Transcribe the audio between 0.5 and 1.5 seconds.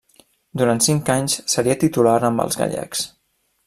Durant cinc anys